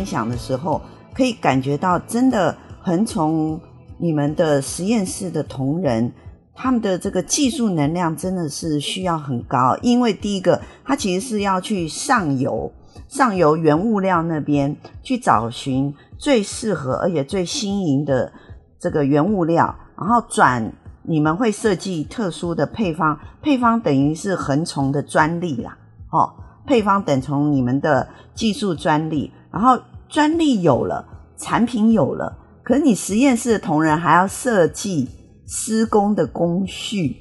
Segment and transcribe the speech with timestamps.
[0.00, 0.80] 分享的时候，
[1.12, 3.60] 可以感觉到真的很从
[3.98, 6.10] 你们的实验室的同仁，
[6.54, 12.72] 他们的这个技术能量真的是需要很高，因为第一个，他其实是要去上游，
[13.08, 18.32] 上游原物料那边去找寻最适合而且最新颖的
[18.78, 20.72] 这个原物料，然后转。
[21.02, 25.76] 你们会设计特殊的配方，配方等于是横从的专利啦，
[26.10, 26.32] 哦，
[26.66, 29.78] 配方等从你们的技术专利，然后
[30.08, 31.04] 专利有了，
[31.36, 35.08] 产品有了，可是你实验室的同仁还要设计
[35.46, 37.16] 施工的工序，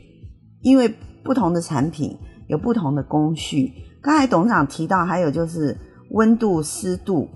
[0.62, 3.72] 因为不同的产品有不同的工序。
[4.02, 5.78] 刚才董事长提到，还有就是
[6.12, 7.28] 温度、湿度，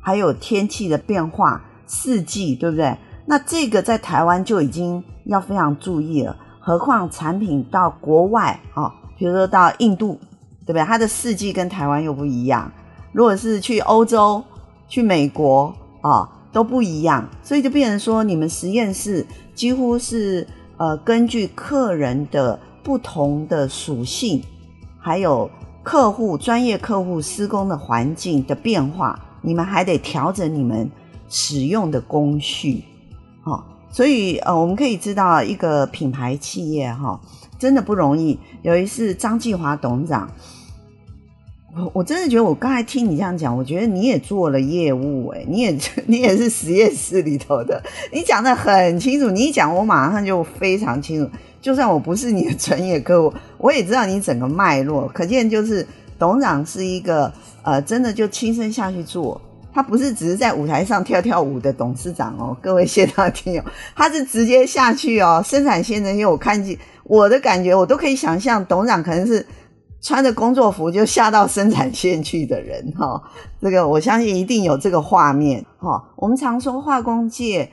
[0.00, 2.96] 还有天气的变化，四季，对不对？
[3.26, 10.18] 那这个在台湾就已经要非常注意了，何况产品到国外啊，比如说到印度，
[10.64, 10.84] 对不对？
[10.84, 12.70] 它的四季跟台湾又不一样。
[13.12, 14.42] 如果是去欧洲、
[14.88, 20.46] 去美国啊，都不一样，所以就变成说，你们实验室几乎是
[20.76, 24.42] 呃根据客人的不同的属性，
[24.98, 25.50] 还有
[25.82, 30.90] 客户专业客户施工的环境的变化，你们还得调整你们
[31.28, 32.84] 使用的工序。
[33.44, 37.20] 哦，所以呃，我们可以知道一个品牌企业哈，
[37.58, 38.38] 真的不容易。
[38.62, 40.30] 有一次张继华董事长，
[41.74, 51.30] 我我真的觉得，我刚才听你这样讲，我觉得你也做了业务诶，你也 你也是实验室里头的，你讲得很清楚，你一讲我马上就非常清楚。
[51.62, 55.08] 就算我不是你的专业客户，我也知道你整个脉络。
[55.14, 55.86] 可见就是
[56.18, 59.40] 董事长是一个呃，真的就亲身下去做。
[59.74, 63.64] 他不是只是在舞台上跳跳舞的董事长哦，各位现场听友，
[63.96, 69.46] 他是直接下去哦，生产线那些我看见，我的感觉我都可以想象，董事长可能是
[70.02, 73.22] 穿着工作服就下到生产线去的人哈、哦，
[73.60, 76.04] 这个我相信一定有这个画面哈、哦。
[76.16, 77.70] 我们常说化工界，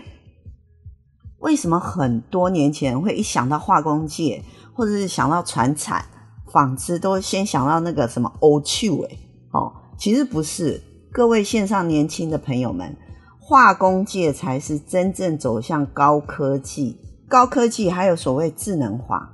[1.40, 6.06] 为什么很多年前会一想到化工界，或者是想到传产、
[6.52, 9.18] 纺织，都先想到那个什么欧趣味
[9.52, 10.84] 哦，其实不是。
[11.12, 12.96] 各位线上年轻的朋友们，
[13.40, 19.34] 化工界才是真正走向高科技，高科技还有所谓智能化。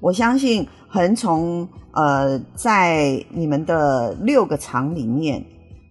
[0.00, 5.44] 我相信恒从呃，在你们的六个厂里面，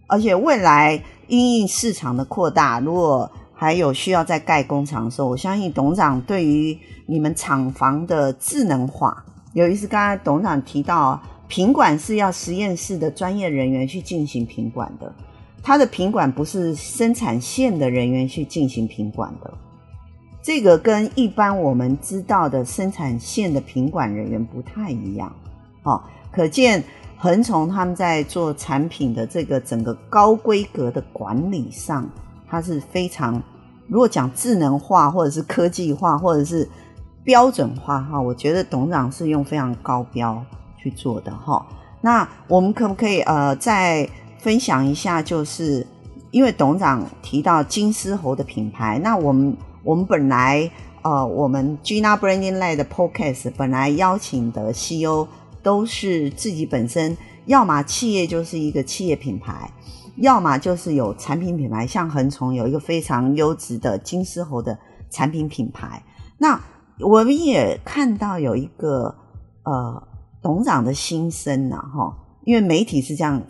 [0.08, 11.22] 而且未来因应市场的扩大，如果还有需要再盖工厂的时候，我相信董事长对于你们厂房的智能化，有一次刚才董事长提到。
[11.50, 15.10] 品管是要实验室的专业人员去进行品管的，
[15.64, 19.54] 他的品管不是生产线的人员去进行品管的，
[20.48, 25.30] 这个跟一般我们知道的生产线的品管人员不太一样。
[25.84, 26.82] 哦，可见
[27.18, 32.10] 恒从他们在做产品的这个整个高规格的管理上，
[32.50, 33.44] 它是非常，
[33.90, 36.66] 如果讲智能化或者是科技化或者是
[37.26, 40.42] 标准化哈，我觉得董事长是用非常高标。
[40.78, 41.66] 去做的哈，
[42.00, 45.22] 那我们可不可以呃再分享一下？
[45.22, 45.86] 就是
[46.32, 50.70] 因为董事长提到金丝猴的品牌，那我们我们本来
[51.02, 55.26] 呃我们 Gina Branding Lab 的 Podcast 本来邀请的 CEO
[55.64, 57.16] 都是自己本身，
[57.46, 59.72] 要么企业就是一个企业品牌，
[60.18, 64.78] 要么就是有产品品牌，像恒从有一个非常优质的金丝猴的
[65.10, 66.04] 产品品牌。
[66.38, 66.62] 那
[67.00, 69.16] 我们也看到有一个
[69.64, 70.04] 呃。
[70.40, 72.16] 董事长的心声呐，哈，
[72.46, 73.42] 因为媒体是这样，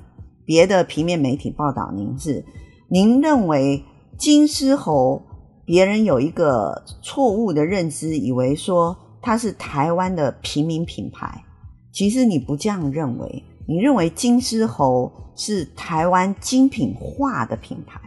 [0.46, 2.44] 别的平面媒体报道您是，
[2.88, 3.84] 您认为
[4.18, 5.22] 金丝猴，
[5.67, 11.44] 别人有一个错误的认知，以为说它是台湾的平民品牌，
[11.91, 17.99] 其实你不这样认为，你认为金丝猴是台湾精品化的品牌，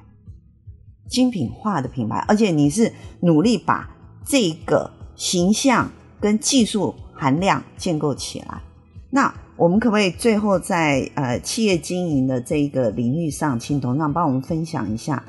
[1.07, 2.91] 精品化的品牌，而且你是
[3.21, 8.63] 努力把这个形象跟技术含量建构起来。
[9.11, 15.23] 那我们可不可以最后在呃企业经营的这个领域上，请董事长帮我们分享一下，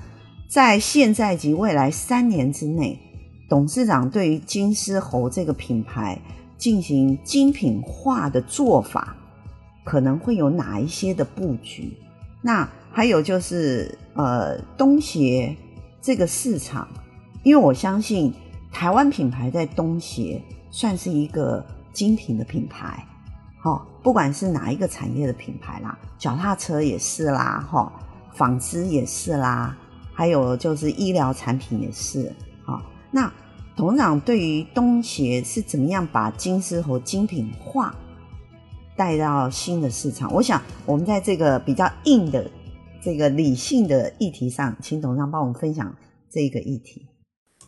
[0.51, 2.99] 在现在及未来三年之内，
[3.47, 6.19] 董事长对于金丝猴这个品牌
[6.57, 9.15] 进行精品化的做法，
[9.85, 11.97] 可能会有哪一些的布局？
[12.41, 15.55] 那还有就是呃东协
[16.01, 16.85] 这个市场，
[17.43, 18.33] 因为我相信
[18.73, 23.01] 台湾品牌在东协算是一个精品的品牌。
[23.63, 27.89] 哦，不管是哪一个产业的品牌啦，脚踏车也是啦，哈，
[28.33, 29.77] 纺织也是啦，
[30.13, 32.33] 还有就是医疗产品也是。
[32.63, 32.81] 好，
[33.11, 33.31] 那
[33.75, 37.95] 董事长对于东协是怎么样把金丝猴精品化
[38.95, 40.31] 带到新的市场？
[40.33, 42.49] 我想我们在这个比较硬的
[43.01, 45.95] 这个理性的议题上，请董事长帮我们分享
[46.29, 47.07] 这个议题。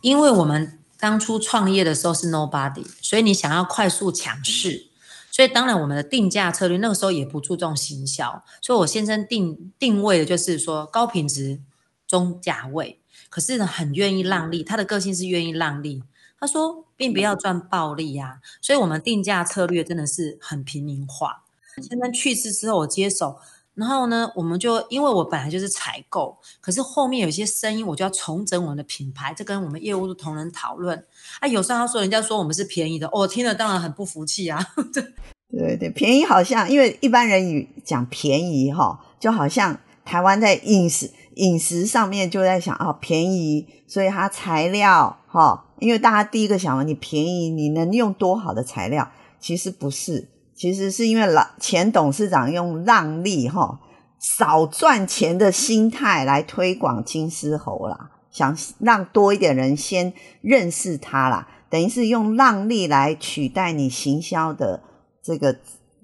[0.00, 4.86] 因为我们当初创业的时候是 nobody，所以你想要快速抢市，
[5.30, 11.60] 所以当然我们的定价策略那个时候也不注重行销，所以我先生定定位的就是说高品质
[12.06, 16.02] 中价位，可是呢很愿意让利，他的个性是愿意让利。
[16.38, 21.44] 他说并不要赚暴利呀、啊，所以我们定价策略真的是很平民化。
[21.76, 23.36] 先生去世之后我接手。
[23.74, 31.04] 然后呢，我们就因为我本来就是采购，可是后面有些声音，我就要重整我们的品牌，这跟我们业务的同仁讨论。
[31.40, 34.64] 啊，有时候他说人家说我们是便宜的，我、哦、听了当然很不服气啊。
[35.50, 49.10] 对对，便宜好像因为一般人语讲便宜哈，就好像台湾在饮食饮食上面就在想啊、便宜，所以它材料哈，因为大家第一个想你便宜，你能用多好的材料？
[49.40, 50.28] 其实不是。
[50.54, 53.80] 其实是因为老前董事长用让利哈
[54.20, 64.80] 少赚钱的心态来推广金丝猴啦，想让多一点人先认识他啦，等于是用让利来取代你行销的
[65.20, 65.56] 这个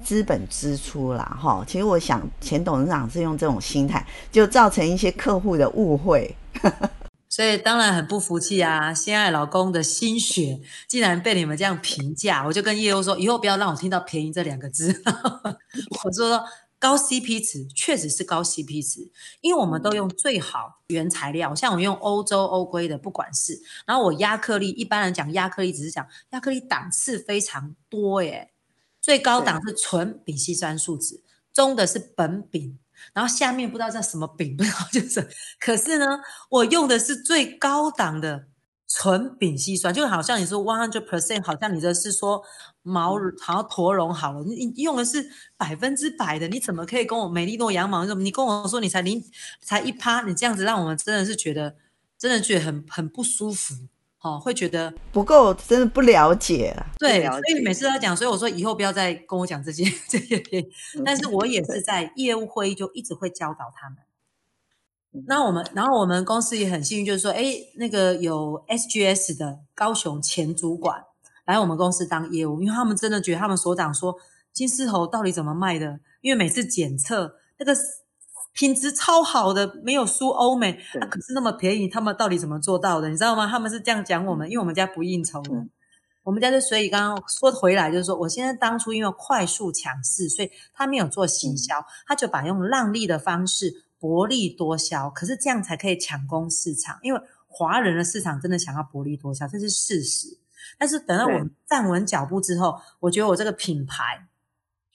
[0.03, 1.65] 资本支出啦哈。
[1.67, 6.37] 其实我想前董事长是用这种心态，就造成一些客户的误会。
[7.29, 8.93] 所以当然很不服气啊！
[8.93, 15.01] 心爱老公的心血竟然被你们这样评价，我就跟业务说，以后不要让我听到“便宜”这两个字。
[16.05, 16.45] 我说
[16.81, 19.09] 高 CP 值确实是高 CP 值，
[19.43, 28.51] 因为我们都用最好原材料，像我用欧洲欧规的，不管是，然后我压克力，一般人讲压克力只是讲压克力档次非常多耶，
[29.01, 32.79] 最高档是纯丙烯酸树脂，中的是苯丙。
[33.15, 35.27] 然后下面不知道叫什么丙，不知道就是，
[35.59, 36.07] 可是呢，
[36.51, 38.47] 我用的是最高档的
[38.87, 42.43] 纯丙烯酸，就好像你说 one hundred percent，好像你的是说
[42.83, 45.27] 毛好像驼绒好了，你你用的是
[45.57, 48.05] 百分之百的，你怎么可以跟我美利诺羊毛？
[48.17, 49.25] 你跟我说你才零
[49.63, 51.75] 才一趴，你这样子让我们真的是觉得
[52.19, 53.75] 真的觉得很很不舒服。
[54.23, 56.77] 哦，会觉得不够，真的不了解。
[56.99, 60.45] 对，所以每次都在讲，所以我说以后不要再跟我讲这些 这些。
[61.05, 63.99] 但是我也是在业务会议就一直会教导他们。
[65.27, 67.45] 那我们，然后我们公司也很幸运，就是说，哎，
[67.77, 71.03] 那个有 SGS 的高雄前主管
[71.47, 74.15] 来我们公司当业务，因为他们真的觉得他们所长说
[74.53, 76.01] 金丝猴到底怎么卖的？
[76.21, 77.75] 因为每次检测那个。
[78.53, 83.09] 品质超好的，没有输欧美，啊，可是那么便宜，他们到底怎么做到的？
[83.09, 83.47] 你知道吗？
[83.47, 85.71] 他们是这样讲我们，因为我们家不应酬的，嗯、
[86.25, 100.27] 我们家就所以刚刚说回来就是说，我现在当初因为快速抢市，所以他没有做行销，嗯、他就把用让利的方式薄利多销，可是这样才可以抢攻市场，因为华人的市场真的想要薄利多销，这是事实。
[100.77, 104.27] 但是等到我们站稳脚步之后，我觉得我这个品牌。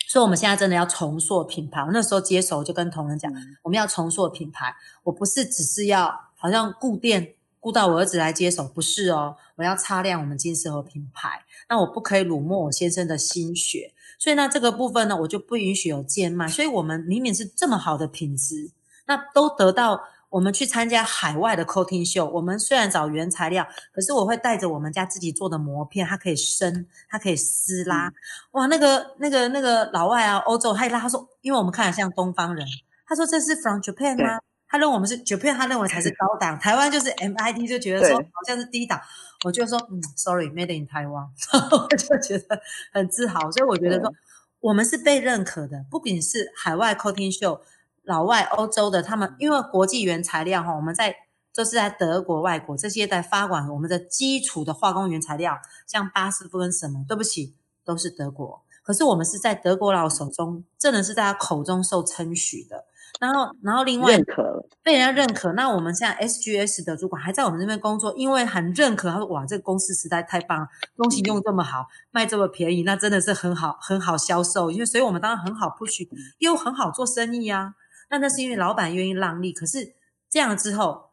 [0.08, 1.82] 所以我们现在真的要重塑品牌。
[1.82, 3.32] 我那时候接手就跟同仁讲，
[3.64, 4.76] 我们要重塑品牌。
[5.04, 9.36] 我不是只是要好像固店顾到我儿子来接手，不是哦。
[9.56, 11.44] 我要擦亮我们金丝猴品牌。
[11.70, 13.94] 那我不可以辱没我先生的心血。
[14.20, 16.48] 所以那这个部分呢，我就不允许有贱卖。
[16.48, 18.72] 所以我们明明是这么好的品质，
[19.08, 20.02] 那都得到。
[20.36, 28.12] 我们去参加海外的 coating show，我们虽然找原材料，可是我会带着我们家自己做的膜片，它可以伸，它可以撕拉。
[28.52, 32.68] 哇，那个那个那个老外啊，欧洲他一拉，他说，因为我们看着像东方人，
[33.08, 34.42] 他说这是 from Japan 吗？
[34.68, 39.00] 他认为我们是 Japan，他认为才是高档，台湾就是 MID，就觉得说好像是低档。
[39.46, 41.30] 我就说，嗯，sorry，made in Taiwan，
[41.72, 42.60] 我就觉得
[42.92, 43.50] 很自豪。
[43.52, 44.14] 所以我觉得说，
[44.60, 47.62] 我们是被认可的，不仅是海外 coating show。
[48.06, 51.16] 老外、欧洲的他们，因为国际原材料哈，我们在
[51.54, 55.58] 就是在德国、外国这些在发管我们的基础的化工原材料，
[55.88, 58.62] 像巴斯夫跟什么，对不起，都是德国。
[58.84, 62.86] 可是我们是在德国佬手中，真的是在他口中受称许的。
[63.20, 65.54] 然后，然后另外认可被人家认可。
[65.54, 69.10] 那我们现在 SGS 的主管还在我们这边工作，因为很认可。
[69.10, 74.70] 他说：“哇，这个公司实在太棒了，东西用这么好，卖这么便宜，那真的是很好，很好销售。
[74.70, 76.06] 因为所以我们当然很好 push，
[76.40, 77.74] 又很好做生意呀、啊。”
[78.10, 79.96] 那那是因为老板愿意让利，可是
[80.30, 81.12] 这样之后，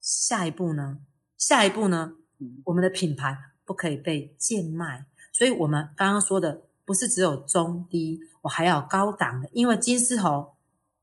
[0.00, 0.98] 下一步呢？
[1.36, 2.12] 下一步呢？
[2.64, 10.54] 我们的品牌不可以被贱卖，所以我们刚刚说的不是只有中低，我还要高档的，因为金丝猴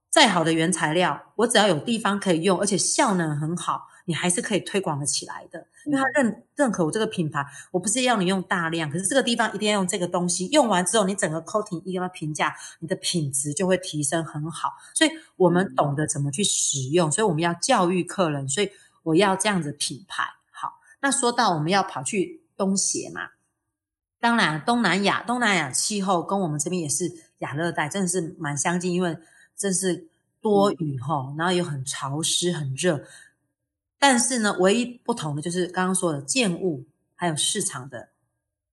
[0.10, 3.88] 再好的原材料，我只要有地方可以用，而且效能很好。
[4.09, 7.45] 你还是可以推广得起来的，因为他认认可我这个品牌。
[7.71, 10.47] 我不是要你用大量，可是这个地方一定要用这个东西。
[10.47, 14.69] 用完之后，你整个 coating 一定要评价，你的品质就会提升很好。
[14.95, 18.47] 所以我们懂得怎么去使用，所以我们要教育客人。
[18.47, 18.71] 所以
[19.03, 20.79] 我要这样子品牌好。
[21.01, 23.31] 那说到我们要跑去东协嘛，
[24.21, 29.17] 当然东南亚，东南亚气候跟我们这边也是亚热带，真的是蛮相近，因为
[29.57, 30.07] 真是。
[30.39, 33.03] 多雨哈，然后又很潮湿很热。
[34.00, 36.86] 但是呢，唯一不同的就是刚刚说的建物
[37.16, 38.10] 还有市场的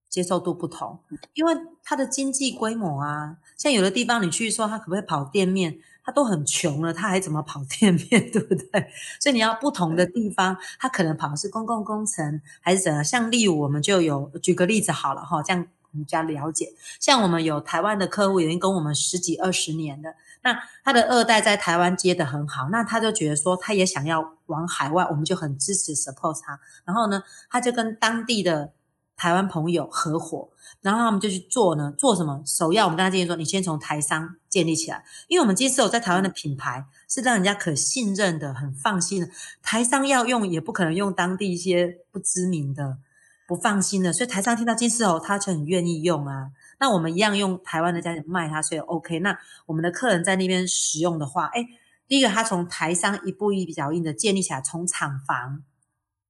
[0.09, 0.99] 接受度不同，
[1.33, 1.53] 因为
[1.83, 8.87] 它的经济规模啊，像有的地方你去说它可不可以跑店面，它都很穷了，它还怎么跑店面， 对不对？
[9.19, 13.03] 所以你要不同的地方，它可能跑的是公共工程还是怎样？
[13.03, 16.73] 像例如我们就有举个例子好了哈，这样你比较了解。
[16.99, 20.15] 像我们有台湾的客户已经跟我们十几二十年的。
[20.45, 26.59] 那他的二代在台湾接得很好，那他就觉得说他也想要往海外，我们就很支持 support 他。
[26.85, 28.71] 然后呢，他就跟当地的
[29.17, 30.49] 台湾朋友合伙，
[30.81, 32.43] 然后他们就去做呢，做什么？
[32.45, 39.29] 首要我们跟他建议说，你先从台商建立起来，因为我们今天是有在台湾的品牌，是让人家可信任的、很放心的。
[39.63, 42.99] 台商要用也不可能用当地一些不知名的、
[43.47, 46.51] 不放心的，所以台商听到金丝猴，他就很愿意用啊。
[46.79, 49.19] 那我们一样用台湾的价钱卖它，所以 OK。
[49.19, 51.65] 那我们的客人在那边使用的话，哎，
[52.07, 55.63] 第一个他从台商一步一脚印的建立起来，从厂房、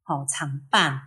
[0.04, 1.02] 好、哦、厂办，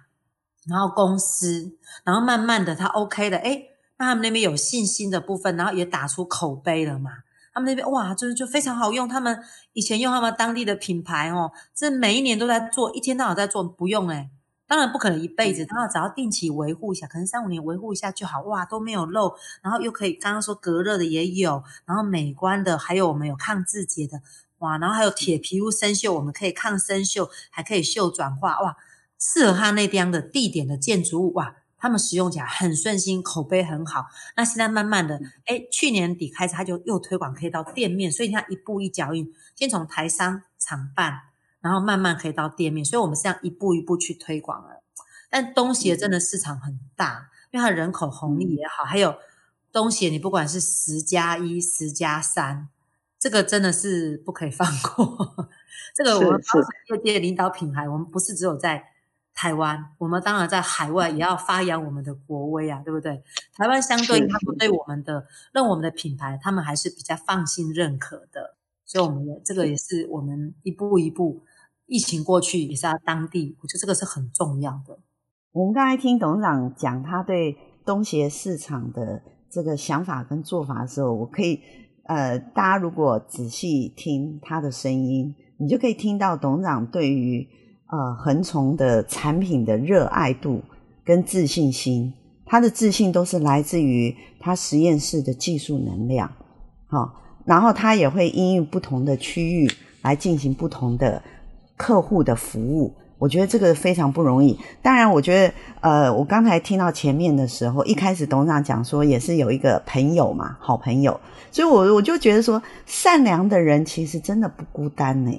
[0.66, 3.62] 然后公司，然后慢慢的他 OK 的，哎，
[3.96, 7.10] 那他们那边有信心的部分，然后也打出口碑了嘛。
[7.54, 9.08] 他们那边哇，就是就非常好用。
[9.08, 9.42] 他们
[9.72, 14.30] 以前用他们当地的品牌哦，这每一年都在做，一天到晚在做，不用哎。
[14.68, 18.42] 当然不可能一辈子，他要只要定期维护一下，可能三五年维护一下就好。
[18.42, 24.20] 哇，都没有漏，然后又可以刚刚说隔热的也有，然后美观的，还有我们有抗自洁的，
[24.58, 28.76] 哇，然后还有铁皮屋生锈，我们可以抗生锈，还可以锈转化，哇，
[29.18, 34.08] 适合他那边的地点的建筑物，哇，他们使用起来很顺心，口碑很好。
[34.36, 41.27] 那现在慢慢的，哎，去年底开始他就又推广可以到店面，所以你看一步一脚印，先从台商厂办。
[41.68, 44.82] 然后慢慢可以到店面，所以我们是这样一步一步去推广了。
[45.28, 49.14] 但东协真的市场很大，因为它人口红利也好，还有
[49.70, 52.70] 东协你不管是十加一、十加三，
[53.18, 55.46] 这个真的是不可以放过。
[55.94, 56.58] 这个我们是
[56.94, 58.82] 业界领导品牌，我们不是只有在
[59.34, 63.22] 台湾，我们当然在海外也要发扬我们的国威啊，对不对？
[63.54, 68.54] 台湾相对他们对我们的认我们的品牌，他们还是比较放心认可的。
[68.86, 71.44] 所以我们也这个也是我们一步一步。
[71.88, 74.98] 疫情过去也是他当地，我觉得这个是很重要的。
[75.52, 81.58] 我们刚才听董事长讲他对东协市场的这个想法跟做法的时候，我可以
[82.04, 87.48] 呃，大家如果仔细听他的声音，你就可以听到董事长对于
[87.86, 90.62] 呃恒虫的产品的热爱度
[91.06, 92.12] 跟自信心，
[92.44, 96.30] 他的自信都是来自于他实验室的技术能量。
[96.86, 97.14] 好、
[97.46, 99.70] 然后他也会因应不同的区域
[100.02, 101.22] 来进行不同的。
[101.78, 104.58] 客户的服务，我觉得这个非常不容易。
[104.82, 111.18] 当然，我觉得，呃，我刚才听到前面的时候，一开始董事长讲说，也是有一个朋友嘛，好朋友，
[111.50, 115.32] 所以我我就觉得说，善良的人其实真的不孤单呢。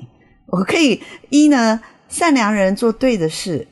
[0.47, 3.67] 我可以一呢，善良人做对的事，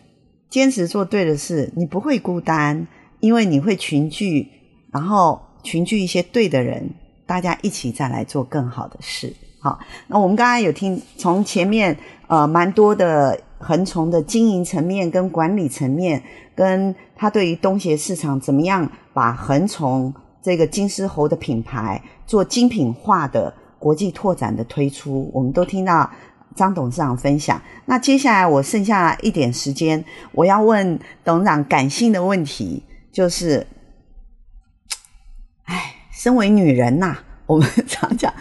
[0.49, 2.85] 坚持做对的事，你不会孤单，
[3.19, 4.47] 因为你会群聚，
[4.91, 6.89] 然后群聚一些对的人，
[7.25, 9.33] 大家一起再来做更好的事。
[9.67, 11.97] 好，那我们刚刚有听从前面
[12.27, 16.23] 呃蛮多的恒虫的经营层面跟管理层面，
[16.55, 26.09] 跟他对于东协市场怎么样把恒虫这个金丝猴的品牌做精品化的国际拓展的推出，我们都听到
[26.55, 27.61] 张董事长分享。
[27.87, 32.81] 那接下来我剩下一点时间，我要问董事长感性的问题，
[33.11, 33.67] 就是，
[35.65, 38.31] 哎，身为女人呐、我们常讲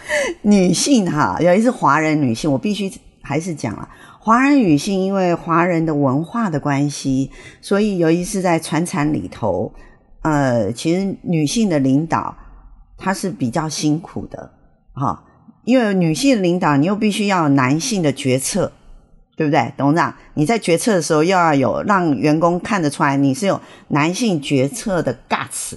[0.41, 3.87] 女性哈， 尤其是华人女性，我必须还是讲了，
[4.19, 9.73] 华人女性因为华人的文化的关系，所以尤其是在传产里头，
[10.23, 12.35] 呃，其实女性的领导
[12.97, 14.51] 她是比较辛苦的
[14.93, 15.23] 哈，
[15.63, 18.73] 因为女性的领导你又必须要有男性的决策，
[19.37, 19.73] 对不对？
[19.77, 25.75] 董事长，你在决策的时候又要有让员工看得出来你是有男性决策的 guts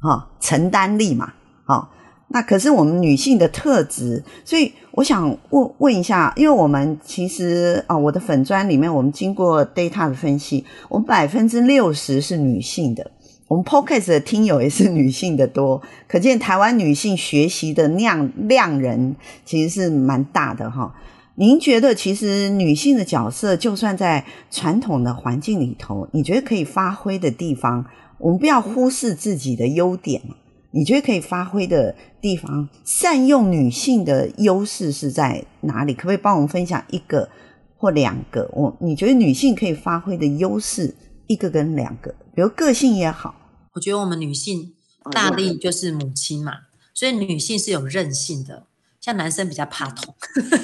[0.00, 1.32] 哈，承担力嘛，
[1.64, 1.88] 哈。
[2.32, 13.10] 那可是我们女性的特质，所以我想问问一下，因为我们其实啊、我的粉专里面，我们经过 data 的分析，我们百分之六十是女性的，
[13.48, 20.94] 我们 Podcast 的听友也是女性的多， 可见台湾女性学习的量量人其实是蛮大的哈。
[21.34, 27.84] 您觉得其实女性的角色，就算在传统的环境里头，你觉得可以发挥的地方，
[28.18, 30.22] 我们不要忽视自己的优点。
[30.72, 35.94] 你觉得可以发挥的地方，善用女性的优势是在哪里？
[35.94, 37.28] 可不可以帮我们分享一个
[37.76, 38.48] 或两个？
[38.52, 40.94] 我你觉得女性可以发挥的优势，
[41.26, 43.34] 一个跟两个，比如个性也好。
[43.74, 44.74] 我觉得我们女性
[45.10, 46.52] 大力就是母亲嘛，
[46.92, 48.64] 所以女性是有韧性的。
[49.00, 50.14] 像男生比较怕痛，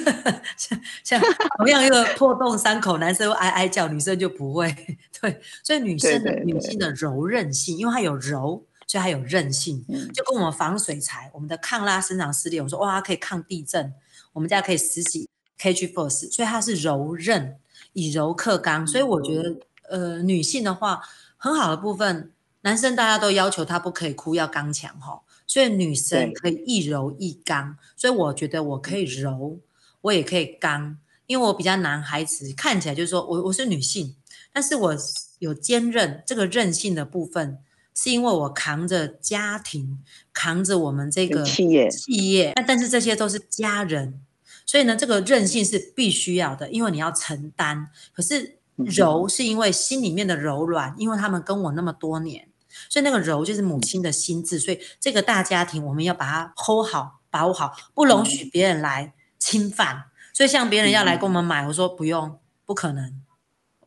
[0.55, 1.21] 像像
[1.57, 4.73] 同样一个破洞伤口，男生会哀哀叫，女生就不会。
[5.19, 13.93] 对，所以女生的女性的柔韧性，因为它有柔，所以它有韧性，就跟我们防水材，我们的抗拉伸长撕裂，我说哇，它可以抗地震，
[14.33, 15.29] 我们家可以十几
[15.59, 17.59] kg force，所以它是柔韧，
[17.93, 18.87] 以柔克刚。
[18.87, 19.55] 所以我觉得，
[19.89, 21.03] 呃，女性的话，
[21.37, 25.21] 很好的部分，男生大家都要求他不可以哭，要刚强哈。
[25.45, 29.59] 所以女生可以一柔一刚，所以我觉得我可以柔，
[30.01, 34.15] 我也可以刚，因为我比较男孩子，看起来就是说我我是女性，
[34.51, 34.95] 但是我
[35.37, 37.59] 有坚韧这个韧性的部分，
[37.93, 39.99] 是因为我扛着家庭，
[40.33, 44.21] 扛着我们这个企业企业，但但是这些都是家人，
[44.65, 47.89] 所以呢，这个韧性是必须要的，因为你要承担。
[48.13, 52.47] 可是柔是因为心里面的柔软，因为他们跟我那么多年。
[52.87, 60.03] 所以那个柔就是母亲的心智，所以这个大家庭我们要把它 hold 好、把握好，不容许别人来侵犯。
[60.31, 63.19] 所以像别人要来跟我们买，我说不用，不可能，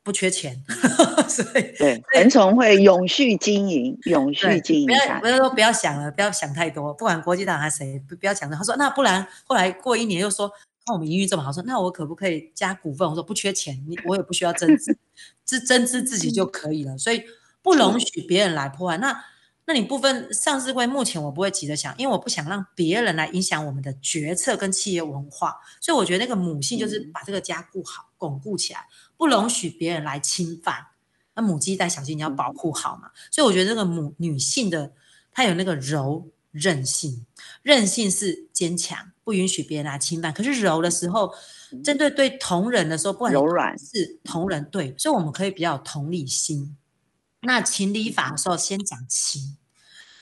[0.02, 0.62] 不缺钱。
[1.28, 4.86] 所以对，恒崇会永续经营，永续经营。
[4.86, 6.92] 不要不要说不要想了，不要想太多。
[6.94, 8.56] 不管国际党还是谁，不不要想了。
[8.56, 10.48] 他说那不然后来过一年又说，
[10.84, 13.08] 看我们营运这么好，说那我可不可以加股份？
[13.08, 14.96] 我说不缺钱，你我也不需要增资，
[15.44, 16.96] 自增资自己就可以了。
[16.98, 17.22] 所以。
[17.64, 18.98] 不容许别人来破坏。
[18.98, 19.24] 那，
[19.66, 25.54] 那你部分上市会目前我不会急着想，因为我不想让别人来影响我们的决策跟企业文化。
[25.80, 28.84] 所以我觉得那个母性就是把这个家顾好、巩固起来，
[29.22, 30.88] 不容许别人来侵犯。
[31.34, 33.12] 那母鸡带小鸡，你要保护好嘛。
[33.30, 34.90] 所以我觉得这个母女性的，
[35.30, 37.24] 她有那个柔韧性，
[37.62, 40.32] 韧性是坚强，不允许别人来侵犯。
[40.34, 41.32] 可是柔的时候，
[41.84, 46.76] 针对对同人的时候，不管柔软是同人对，所以我们可以比较有同理心。
[47.42, 49.56] 那情理法的时候，先讲情。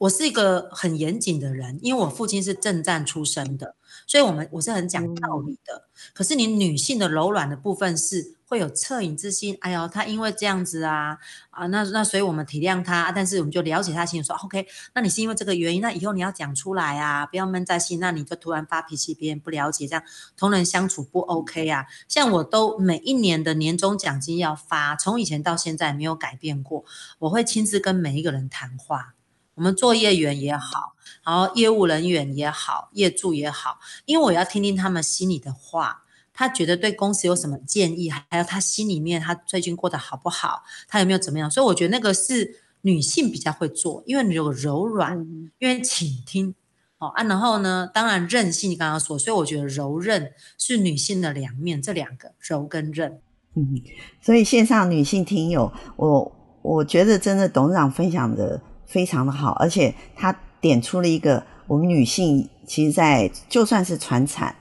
[0.01, 3.77] 我是一个很严谨的人，因为我父亲是政战出身的，
[4.07, 5.85] 所以我们我是很讲道理的。
[6.13, 8.41] 可是你女性的柔软的部分是。
[8.51, 11.17] 会有恻隐之心，哎呦，她因为这样子啊
[11.51, 20.03] 啊，那那所以我们体谅她，但是我们就了解她心里说，OK，那你是因为这个原因，那以后你要讲出来啊，不要闷在心，那你就突然发脾气，别人不了解，这样
[20.37, 21.87] 同人相处不 OK 啊。
[22.09, 26.85] 像我都每一年的年终奖金要发，从以前到现在没有改变过，
[27.21, 29.15] 我会亲自跟每一个人谈话，
[29.61, 36.05] 我们作业员也好，然后业务人员也好，业主也好，因为我要听听他们心里的话。
[36.33, 41.51] 他觉得对公司有什么建议，还有他心里面他最近过得好不好，他有没有怎么样？
[41.51, 46.55] 所以我觉得那个是女性比较会做，因为你有柔软，嗯、因为倾听
[46.97, 53.21] 哦啊，然后呢，当然韧性你刚刚说，所以我觉得柔韧是女性的两面，这两个柔跟韧。
[53.55, 53.83] 嗯，
[54.23, 64.55] 所以线上女性听友，我我觉得真的董事长分享的非常的好，而且他点出了一个我们女性其实，在就算是传产。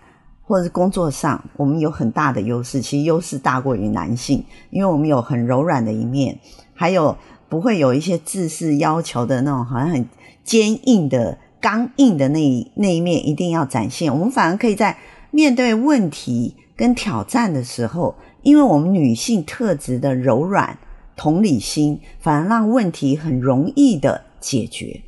[0.50, 6.40] 或者是工作上，我们有很大的优势，其实优势大过于男性，因为我们有很柔软的一面，
[6.74, 7.16] 还有
[7.48, 10.10] 不会有一些制式要求的那种好像很
[10.44, 14.12] 坚硬的、刚硬的那一那一面一定要展现。
[14.12, 14.98] 我们反而可以在
[15.30, 20.76] 面对问题跟挑战的时候，因为我们女性特质的柔软、
[21.20, 25.02] 同理心，反而让问题很容易的解决。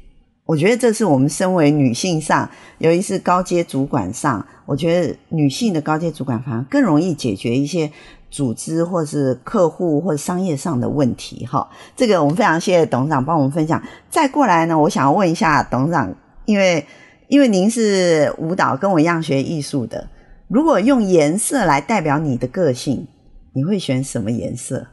[0.43, 7.89] 我觉得这是我们身为女性上，尤其是高阶主管上，我觉得女性的高阶主管反而更容易解决一些
[8.30, 11.45] 组织或是客户或商业上的问题。
[11.45, 13.82] 哈，这个我们非常谢谢董事长帮我们分享。
[14.10, 16.86] 再过来呢，我想要问一下董事长，因为
[17.30, 20.10] 因为您是舞蹈，跟我一样学艺术的，
[20.50, 23.08] 如果用颜色来代表你的个性，
[23.54, 24.88] 你会选什么颜色？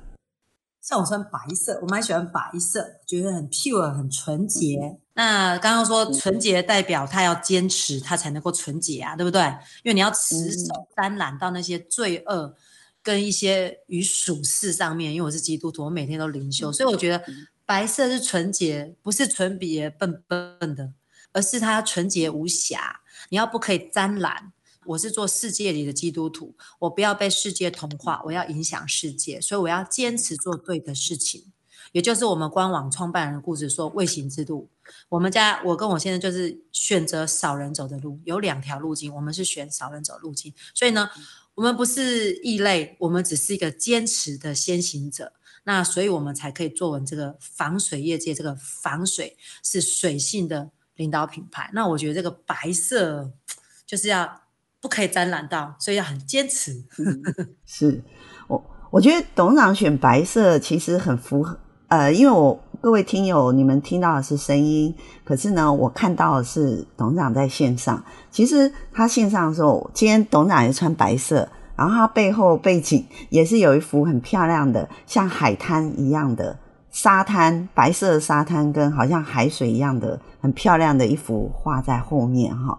[0.88, 4.98] 像我穿白色，我蛮喜欢白色，觉得很 pure，很纯洁。
[5.12, 9.42] 那刚刚说纯洁代表他要坚持，他才能够纯洁啊，对不对？
[9.82, 12.54] 因为你要持守沾染到那些罪恶
[13.02, 15.12] 跟一些与属事上面。
[15.12, 17.22] 因为我是基督徒，我每天都灵修，所以我觉得
[17.66, 20.90] 白色是纯洁，不是纯洁笨笨的，
[21.34, 22.98] 而是它纯洁无瑕。
[23.28, 24.54] 你要不可以沾染。
[24.88, 31.52] 我是做世界里的基督徒，我不要被世界同化，我要影响世界，所以我要坚持做对的事情。
[31.92, 34.68] 也就是我们官网创办人的故事说，未行之路。
[35.10, 40.54] 我们家我跟我先生就是选择少人走的路，有两条路径，我们是选少人走路径。
[40.74, 41.10] 所以呢，
[41.54, 45.34] 我们不是异类，我们只是一个坚持的先行者。
[45.64, 51.70] 那所以我们才可以做稳这个防水业界，这个防水是水性的领导品牌。
[51.74, 53.30] 那我觉得这个白色
[53.86, 54.47] 就是要。
[54.80, 56.72] 不可以沾染到，所以要很坚持。
[57.66, 58.02] 是
[58.46, 68.02] 我，我觉得董事长选白色其实很符合，呃，因为我各位听友，你们听到的是声音，可是呢，我看到的是董事长在线上。
[68.30, 76.56] 其实他线上的时候，今天董事长也穿白色，然后他背后背景也是有一幅很漂亮的，像海滩一样的
[76.92, 82.78] 沙滩，白色的沙滩跟好像海水一样的很漂亮的一幅画在后面哈。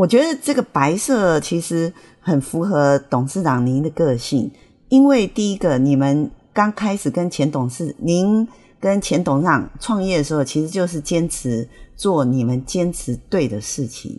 [0.00, 4.50] 我觉得这个白色其实很符合董事长您的个性，
[4.88, 8.48] 因为第一个，你们刚开始跟前董事您。
[8.80, 14.18] 跟前董事长创业的时候，其实就是坚持做你们坚持对的事情。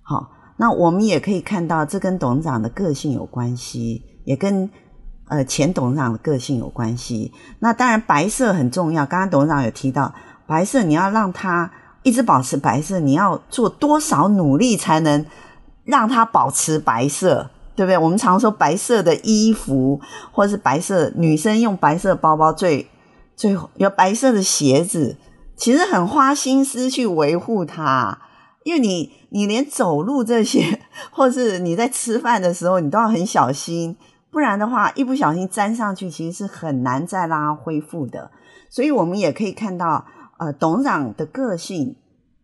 [0.00, 4.70] 好，那我们也可以看到，这跟董事长的个性有关系，也跟
[5.28, 7.30] 呃前董事长的个性有关系。
[7.58, 9.04] 那当然，白色很重要。
[9.04, 10.14] 刚刚董事长有提到，
[10.46, 11.70] 白色你要让它
[12.02, 15.24] 一直保持白色，你要做多少努力才能
[15.84, 17.98] 让它保持白色，对不对？
[17.98, 20.00] 我们常说白色的衣服，
[20.32, 22.88] 或是白色女生用白色包包最。
[23.36, 25.16] 最有白色的鞋子，
[25.56, 28.18] 其实很花心思去维护它，
[28.64, 30.78] 因为你你连走路这些，
[31.10, 33.96] 或是你在吃饭的时候，你都要很小心，
[34.30, 38.30] 不然的话，一不小心粘上去，其实是很难再让它恢复的。
[38.68, 40.04] 所以我们也可以看到，
[40.40, 41.94] 呃，董事长的个性，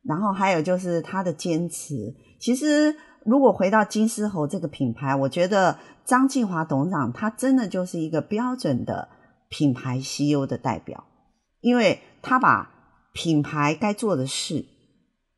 [0.05, 2.15] 然后还有就是他的坚持。
[2.39, 9.09] 其实如果回到金丝猴这个品牌，我觉得张继华董事长他真的就是一个标准的。
[9.49, 11.05] 品牌 CEO 的代表，
[11.61, 12.69] 因为他把
[13.13, 14.67] 品牌该做的事、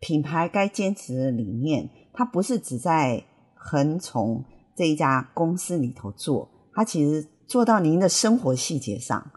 [0.00, 3.22] 品牌该坚持的理念，他不是只在
[3.54, 4.42] 恒从
[4.74, 9.30] 这一家公司里头做，他其实做到您的生活细节上。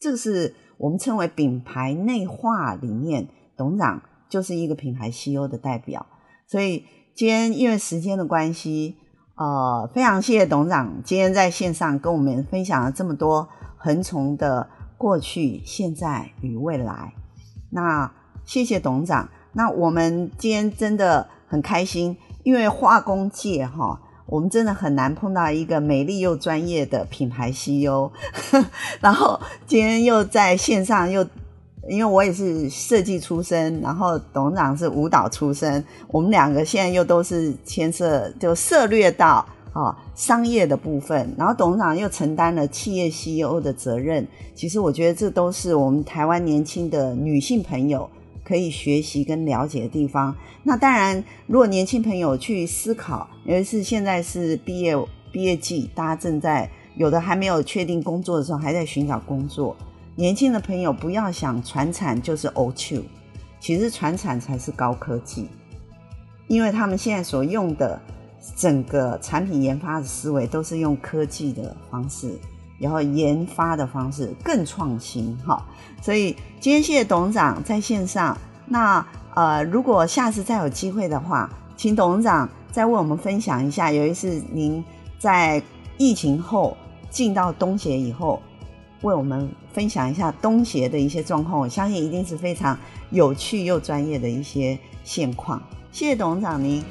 [0.00, 3.28] 这个是我们称为品牌内化理念。
[3.56, 6.06] 董事长就是一个品牌 CEO 的代表，
[6.46, 8.96] 所以今天因为时间的关系，
[9.34, 13.48] 呃，非常谢谢董事长今天在线上跟我们分享了这么多。
[13.82, 17.14] 恒从的过去、现在与未来，
[17.70, 18.12] 那
[18.44, 19.28] 谢谢董事长。
[19.52, 28.10] 那我们今天真的很开心，因为化工界哈，我们真的很难碰到一个美丽又专业的品牌 CEO。
[29.02, 31.26] 然后今天又在线上又，
[31.88, 39.44] 因为我也是设计出身，然后董事长是舞蹈出身，我们两个现在又都是牵涉就涉猎到。
[39.72, 44.26] 啊，商业的部分，然后董事长又承担了企业 CEO 的责任。
[44.52, 48.10] 其实我觉得这都是我们台湾年轻的女性朋友
[48.50, 50.34] 可以学习跟了解的地方。
[50.64, 54.96] 那当然，如果年轻朋友去思考，尤其是现在是毕业
[55.30, 59.76] 毕业季，大家正在有的还没有确定工作的时候，还在寻找工作。
[60.16, 63.04] 年轻的朋友不要想传产就是 old shoe，
[63.60, 65.46] 其实传产才是高科技，
[66.48, 68.00] 因为他们现在所用的。
[68.56, 72.38] 整个产品研发的思维都是用科技的方式，
[72.80, 75.64] 然后研发的方式更创新哈。
[76.02, 78.36] 所以今天谢谢董事长在线上。
[78.66, 84.82] 那呃，如果下次再有机会的话，请董事长再为我们分享一下，有一次您
[85.18, 85.62] 在
[85.98, 86.76] 疫情后
[87.10, 88.40] 进到东协以后，
[89.02, 91.60] 为我们分享一下东协的一些状况。
[91.60, 92.78] 我相信一定是非常
[93.10, 95.60] 有趣又专业的一些现况。
[95.92, 96.82] 谢谢董事长您。